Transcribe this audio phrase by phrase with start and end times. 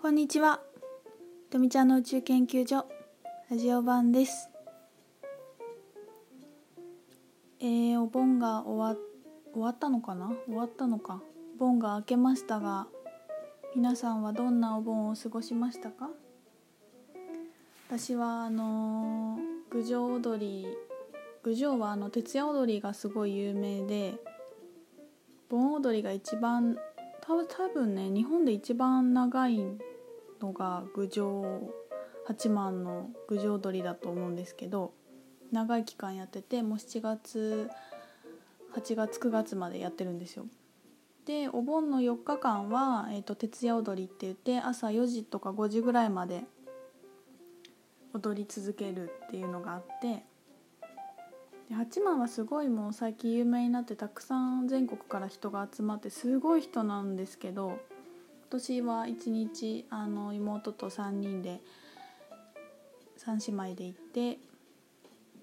[0.00, 0.60] こんにちは。
[1.50, 2.86] とみちゃんの宇宙研究所
[3.50, 4.48] ラジオ版です。
[7.60, 8.98] えー、お盆が終わ
[9.52, 10.32] 終わったのかな？
[10.46, 11.20] 終わったのか。
[11.58, 12.86] 盆が明けましたが、
[13.76, 16.08] 皆さんはどんなお盆を過ごしましたか？
[17.86, 20.66] 私はあのー、郡上踊り
[21.42, 24.14] 郡上はあの徹夜踊りがすごい有名で
[25.50, 26.78] 盆踊りが一番
[27.22, 29.62] 多分ね日本で一番長い
[30.40, 31.72] のが郡上
[32.26, 34.92] 八幡の郡上踊りだと思うんですけど
[35.52, 37.70] 長い期間やっててもう7月
[38.74, 40.46] 8月9月までやってるんですよ。
[41.26, 46.44] でお盆の4日間は、えーと、徹夜踊りって言って朝4時とか5時ぐらいまで
[48.14, 50.24] 踊り続けるっていうのがあって
[51.68, 57.78] で八幡はすごいもう最近有名になってたくさん全国から人が集まってすごい人なんですけど
[58.50, 61.60] 年は1日あの妹と3人で
[63.18, 64.38] 3姉妹で行って、え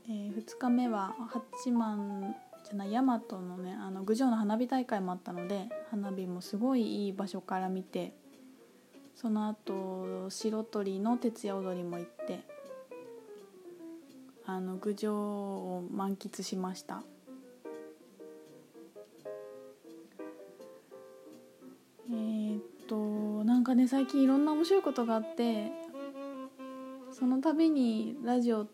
[0.10, 8.14] ー、2日目は八幡じゃない大和のねあの郡上の花火大会もあったので花火もすごいいい場所から見て
[9.16, 12.42] その後白鳥の徹夜踊りも行って
[14.46, 17.04] あの郡上を満喫しました。
[23.68, 25.74] かね最近いろんな面白いことがあって
[27.12, 28.72] その度にラジオ撮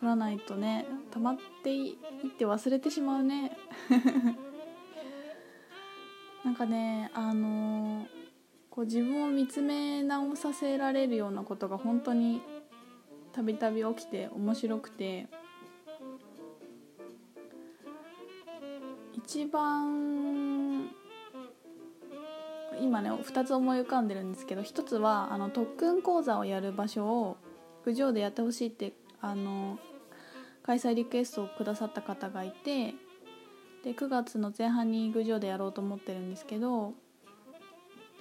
[0.00, 3.54] らないとね溜まっていって忘れてしまうね。
[6.44, 8.06] なんかねあの
[8.70, 12.40] こう自分を見つめ直させられるようなことが本当に
[13.32, 15.28] たびたび起きて面白くて
[19.12, 20.51] 一番
[22.82, 27.36] 今ね2つ思い浮かんでるんですけど1つはあの特訓講座をやる場所を
[27.84, 29.78] 郡上でやってほしいってあの
[30.62, 32.94] 開催リクエストをくださった方がいて
[33.84, 36.94] で9月の前半に郡上でやろうと思ってるんですけど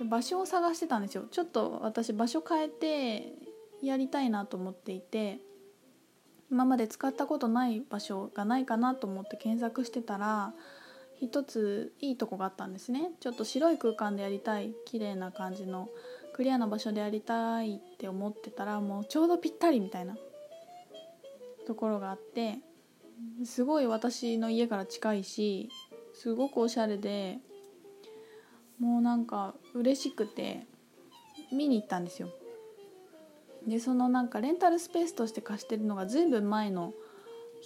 [0.04, 1.26] 場所を探してたんですよ。
[1.30, 3.34] ちょっと私場所変えて
[3.84, 5.40] やりたいなと思っていて
[6.50, 10.54] 今まで使ったことない場所がないかなと思って検索してたら
[11.22, 13.12] 一ついいとこがあったんですね。
[13.20, 15.88] ちょっと白い空間でやりたい綺麗な感じの
[16.34, 20.18] クリアな場所でやりたいって思ってたらもうちょうどぴったりみたいな
[21.68, 22.58] ところがあって
[23.46, 25.70] すごい私の家から近いし
[26.14, 27.38] すごくおしゃれで
[28.80, 30.66] もうなんか嬉しくて
[31.52, 32.30] 見に行ったんですよ。
[33.68, 36.94] でそのなんかレンタルスペースとして貸してるのが随分前の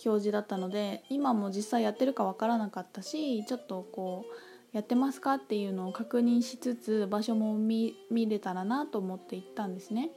[0.03, 4.33] 表示だったので今も実際やってるか分からなかったしちょっとこう
[4.75, 10.11] やってますかっていうのを確認しつつ場所も見れたらなと思って行ったんですね。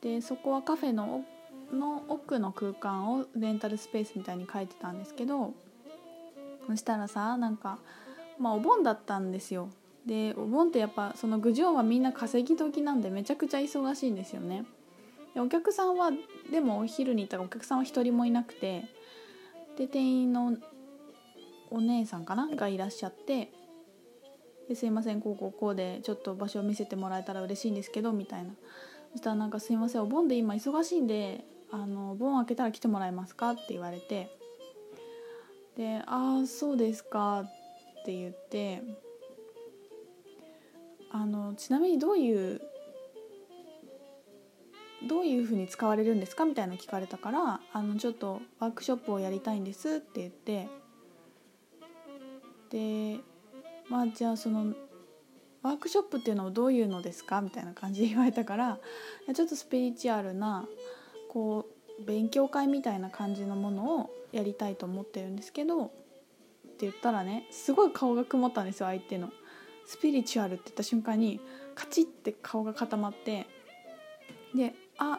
[0.00, 1.24] でそこはカフェの
[1.72, 5.54] の奥の空間をレンタルスペースみたいに書いてたんですけど
[6.66, 7.78] そしたらさなんか
[8.38, 9.68] まあお盆だったんですよ
[10.06, 14.64] でお盆ってやっぱその郡上はみんな稼ぎ時なんでめちゃくちゃ忙しいんですよね
[15.34, 16.10] でお客さんは
[16.50, 18.84] でもお昼に行ったらお客さんは一人もいなくて
[19.76, 20.56] で店員の
[21.70, 23.52] お姉さんかながいらっしゃって
[24.68, 28.50] ですいませんこうこうこうでちょっと場所を見せてもらえたら嬉しいんですけどみたいな
[29.12, 34.30] そしたらなんか「すいませんお盆で今忙しいんであの盆開けたら来てもらえますか?」って言われて
[35.76, 37.40] で「ああそうですか」
[38.00, 38.82] って言って
[41.10, 42.60] あのちなみにどういう
[45.06, 50.68] どういうふうに使われるんですかみたいな聞かれたからあのちょっとワークショップをやりたいんですって言って
[52.70, 53.20] で
[53.88, 54.74] まあじゃあその
[55.62, 58.78] ワークショップっていうのはどういうのですかみたいな感じで言われたから
[59.34, 60.66] ちょっとスピリチュアルな
[61.28, 61.66] こ
[61.98, 69.30] う勉強会みたいな感じのものをやりたいと思ってるんですけどって言ったらねすごい顔が曇ったんですよ相手の。
[69.86, 71.40] スピリチュアルって言った瞬間に
[71.74, 73.46] カチッて顔が固まって
[74.54, 75.18] であ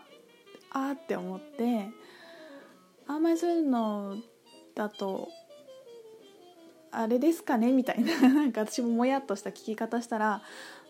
[0.71, 1.89] あって思って
[3.07, 4.15] あんまりそういうの
[4.73, 5.27] だと
[6.91, 10.41] あれですかねみたいな なんか私ももやっとした聞き方したら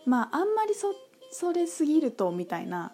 [0.04, 0.94] まああんまりそ
[1.30, 2.92] それすぎるとみたいな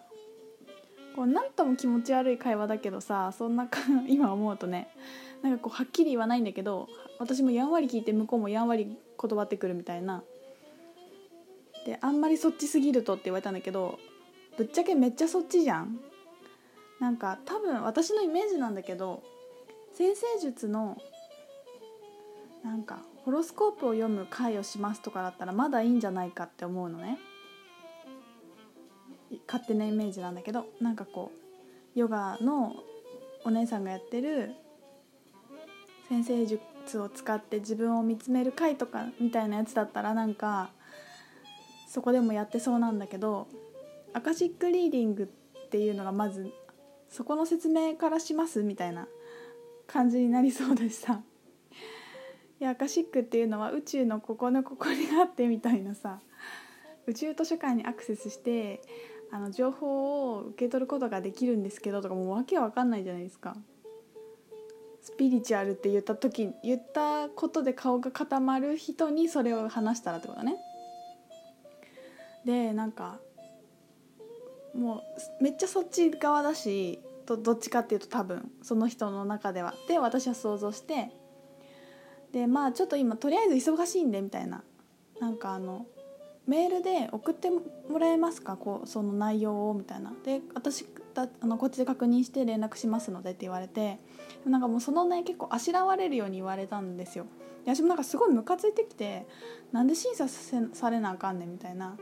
[1.15, 4.89] こう何とも気持ち悪い会話だけどさそんなか 今思うとね
[5.41, 6.87] なんかこうはっきり言わないんだけど
[7.19, 8.97] 私もやんわり聞いて向こうもやんわり言
[9.37, 10.23] 葉ってくるみたいな。
[11.85, 13.99] であんまりそっちすぎるとって言われたんだけど
[14.59, 16.01] ぶっちゃけめっちゃそっちじゃん。
[16.99, 19.23] なんか多分私のイメージなんだけど
[19.93, 20.97] 先生術の
[22.61, 27.17] なんかホロスコープを読む回をしますとかだったらまだいいんじゃないかって思うのね。
[29.47, 31.31] 勝手なイメージなんだけどなんかこ
[31.95, 32.75] うヨガの
[33.45, 34.51] お姉さんがやってる
[36.09, 40.71] 先生術を使って自分を見つめる会とかみたいなやつだったらなんか
[41.87, 43.47] そこでもやってそうなんだけど
[44.13, 46.51] アカシックリーディングっていうのがまず
[47.09, 49.07] そこの説明からしますみたいな
[49.87, 51.21] 感じになりそうでさ
[52.59, 56.19] いやアカシックっていうのは宇宙のここのここにあってみたいなさ
[57.07, 58.81] 宇宙図書館にアクセスして
[59.31, 63.55] あの情報を受け取ることができるんですけどとかもうわけわかんないじゃないですか。
[65.01, 70.57] スピリチュアルって言った時言ったことで顔が固まる人にそれを話したらってことね。
[72.45, 73.19] でなんか
[74.73, 75.03] も
[75.39, 79.73] うめっちゃそっち側だしどどっちかっていうと多分その人の中では。
[79.87, 81.11] で私は想像して。
[82.31, 84.63] でまあちょっと今とりあえず忙しいんでみたいな。
[85.19, 85.85] なんかあの
[86.47, 87.61] メールで送っても
[87.99, 88.55] らえますか？
[88.55, 90.13] こうその内容をみたいな。
[90.23, 93.99] で私だあのこっちで確認して連絡しますのでって言われて。
[94.45, 97.25] なんかもうそのね結構あしらわれるように言われたんですよ。
[97.65, 99.27] 私もなんかすごいムカついてきて
[99.71, 101.97] なんで審査されなあかんねんみたいな。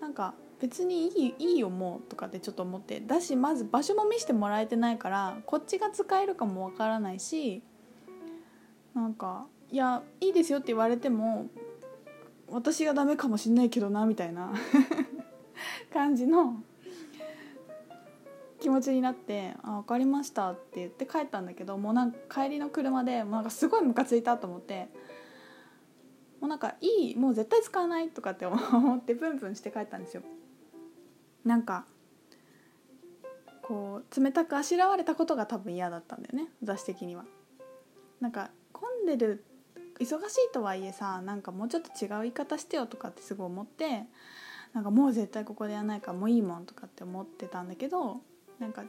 [0.00, 7.62] なんか別にいいいいよもうとかってちょっと思ってだしまず場所も見せてもらえてないからこっちが使えるかもわからないし
[8.94, 11.48] なんか「いやいいですよ」って言われても
[12.48, 14.52] 私がダメかもしんないけどなみたいな
[15.92, 16.62] 感じの
[18.60, 24.88] 気持ちになって「あ分かりました」って言って帰ったんだけどもうなんか帰りの車でもうなんかすごいムカついたと思って
[26.40, 30.22] もうなんかいいもう絶対使わないとかって思ってプンプンして帰ったんですよ。
[31.50, 31.84] なんか
[33.62, 37.24] こう冷たくあしらわれたことが多分嫌だったんだよね私的には。
[38.20, 39.44] なんか混んでる
[39.98, 44.04] 忙しいとはいえさなんかもうちょっと違う言い方してよとかってすごい思って
[44.72, 48.18] なんかもう絶対ここでやらないからもういいもんとかって思ってたんだけど
[48.60, 48.84] なんか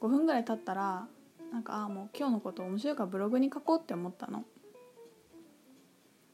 [0.00, 1.06] 5分ぐらい経ったら
[1.52, 4.44] なんかああもう今日のこと面白いからブログに書こうって思ったの。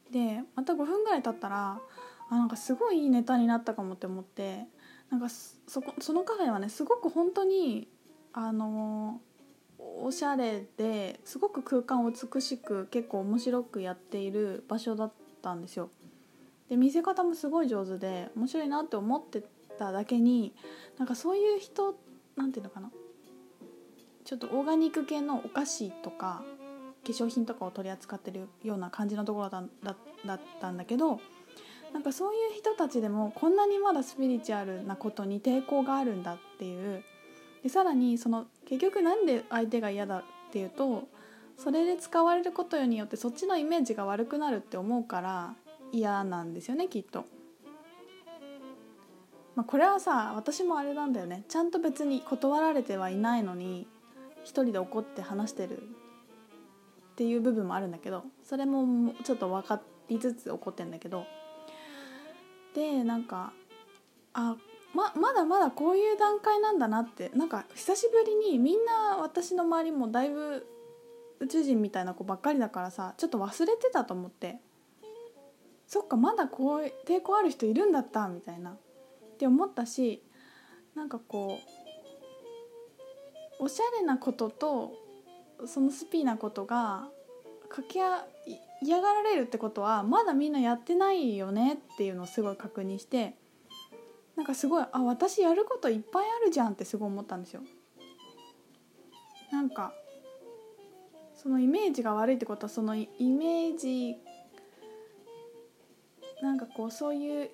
[0.09, 1.81] でまた5分ぐらい経ったら
[2.29, 4.67] あなんかすごいいいネタになったかもって思って
[5.09, 7.87] なんかそこそのカフェはねすごく本当に
[8.33, 9.21] あの
[10.01, 15.11] おしゃれですごく空間を美しく結構面白くやっている場所だっ
[15.41, 15.89] たんですよ。
[16.69, 19.43] で見せ方もすごい上手で面白いなって思って
[19.79, 20.53] ただけに
[20.97, 21.95] なんかそういう人
[22.35, 22.91] なんていうのかな
[24.23, 26.43] ちょっとオーガニック系のお菓子とか
[27.03, 29.95] 化粧品とかを取り扱ってるような感じのところだだ
[30.25, 31.19] だったんだけど
[31.93, 37.03] なんかそういう人たちでもこんなにまだスピリチュアルなことに抵抗があるんだっていう
[37.63, 41.07] でさらにその結局なんで相手が嫌だっていうと
[41.57, 45.53] それで使われることによってそっちのイメージが悪くなるって思うから
[45.91, 47.25] 嫌なんですよねきっと。
[49.55, 53.87] まあ、これはさ私もあれなんだよねちゃんと別に断られてはいないのに
[54.45, 55.81] 一人で怒って話してるっ
[57.17, 61.25] ていう部分もあるんだけどそれもちょっと分かりつつ怒ってんだけど
[62.75, 63.53] でなんか
[64.33, 64.55] あ
[64.93, 70.65] ままだまだこういう段階なんだなってなんか久しぶりにみんな私の周りもだいぶ
[71.39, 74.57] 宇宙人みたいな子ばっかりだからさちょっと忘れてたと思って
[75.87, 78.77] そっかまだこう抵抗ある人いるんだったみたいなっ
[79.37, 80.23] て思ったし
[80.95, 81.59] なんかこ
[83.59, 84.93] うおしゃれなことと
[85.65, 87.07] そのスピーなことが
[87.69, 93.35] 掛け合い嫌がられるってことはまだみんなやってないよねっていうのをすごい確認して
[94.35, 97.61] なんかすごいあ私やることいっぱいあるじゃんってすごい思ったんですよ。
[99.51, 99.93] なんか
[101.35, 104.17] そのイメージが悪いってことはそのイメージ
[106.41, 107.49] なんかこうそういう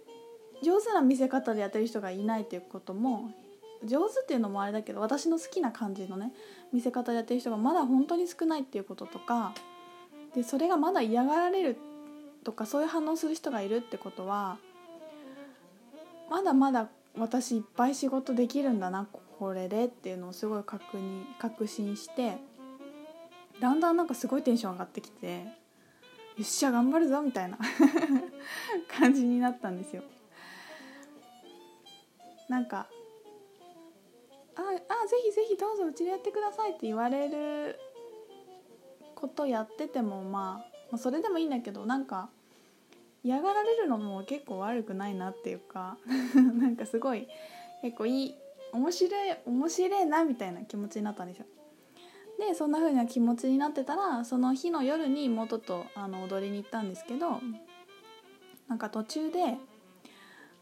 [0.63, 3.32] 上手な見せ方でやってる人がいないっていうことも
[3.84, 6.34] 上手っていうのもあれだけど私の好きな感じのね
[6.74, 9.53] 見せ方でやってる人がまだ本当に少ないっていうこととか
[10.36, 11.77] でそれがまだ嫌がられる
[12.44, 14.58] とかそういう反応する人がいるってことは
[16.30, 19.08] まだまだ私いっぱい仕事できるんだな
[19.39, 22.38] これでっていうのをすごい確認確信して
[23.62, 25.42] だんだんなんかすごいテンション上がってきてよ
[26.42, 27.58] っしゃ頑張るぞみたいな
[29.00, 30.04] 感じになったんですよ。
[32.50, 32.88] なんか
[34.58, 37.80] ああぜひぜひどうぞうちでやってくださいって言われる
[39.16, 42.30] ことやっててもまあ、それでもいいんだけどなんか
[43.24, 45.98] 嫌がられるのも結構悪くないなっていうか
[46.36, 47.28] なんかすごい
[47.82, 48.36] 結構いい
[48.72, 51.46] 面白い面白いなみたいな気持ちになったんですよ。
[52.38, 57.40] でそんな風な気持ちになってたらその日の夜に元とあの踊りに行ったんですけど
[58.68, 59.58] なんか途中で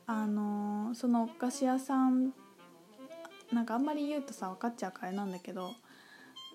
[0.06, 2.34] あのーそのお菓子屋さん
[3.52, 5.74] なんかあんまり言うとさ分かっちゃうからあれなんだけど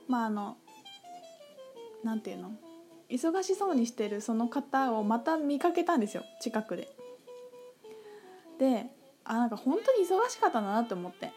[0.06, 0.56] まああの
[2.04, 2.52] なんていうの？
[3.08, 6.88] 忙しそうにしてるその方をまた見かけたんですよ近くで。
[8.58, 8.86] で
[9.24, 11.32] あなんか本当に忙しかったんだなって思って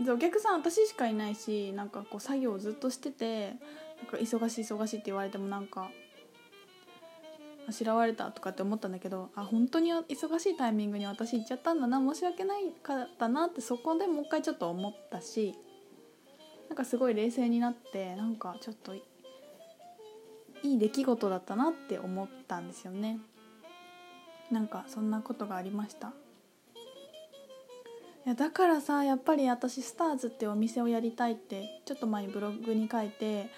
[0.00, 3.56] でお客さん私しかいないしなんかこう作業をずっとしててなん
[4.10, 5.90] か忙しい忙しいって言われてもなんか
[7.66, 15.54] あしらわれたとかって思ったんだけどあ本当に忙しいタイミングに私行っちゃったんだな申し訳ないかったなってそこでもう一回ちょっと思ったし
[16.68, 18.94] なんかすごい冷静になってなんかちょっと
[20.64, 23.20] いい出来事だったなって思ったんですよね。
[24.50, 26.08] なんかそんなことがありました？
[28.26, 33.50] いやだからさやっぱり私スターズってお店をやりたいってちょっと前にブログに書いて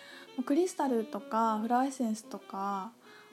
[0.44, 2.90] クリスタルとかフラワーエッセンスとか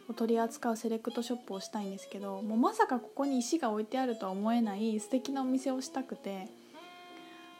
[0.07, 6.47] を取り扱うセレクトショップをしたいんですけどもうまさかここに石が置いてあるとは思えない素敵なお店をしたくて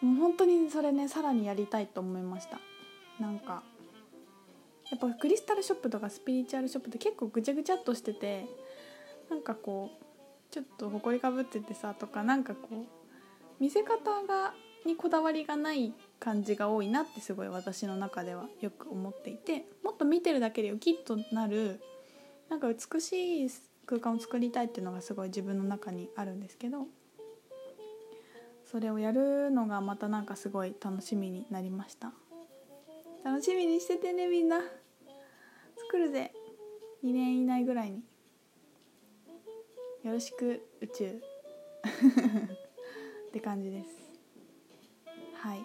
[0.01, 2.60] もう本当にそれねさらにやりたいと思いました。
[3.20, 3.63] なんか
[4.94, 8.46] やっぱクリスタルショップとかスピリチュアルショップって結構ぐちゃぐちゃっとしてて
[9.28, 12.76] なんかこうちょっと埃かぶっててさとかなんかこう
[13.60, 14.54] 見せ方が
[14.86, 21.82] にこだわりがない感じが多いなってすごい私の中ではよく思っていてもっと見てるだけでウキッとなる
[22.52, 23.50] なんか美しい
[23.88, 26.86] 空間を作りたいっていうのがすごい自分の中にあるんですけど
[28.72, 32.12] それをやるのがまたなんかすごい楽しみになりました。
[33.24, 34.60] 楽しみにしててねみんな。
[35.94, 36.34] 来るぜ。
[37.04, 38.04] 2年以内ぐらいに。
[40.02, 41.06] よろしく宇宙。
[43.30, 43.90] って感じです。
[45.36, 45.64] はい。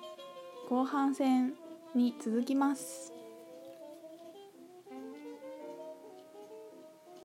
[0.69, 1.55] 後半戦
[1.95, 3.18] に続きます。